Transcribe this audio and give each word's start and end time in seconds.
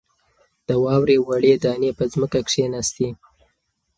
د 0.67 0.69
واورې 0.83 1.17
وړې 1.27 1.53
دانې 1.63 1.91
په 1.97 2.03
ځمکه 2.13 2.39
کښېناستې. 2.47 3.07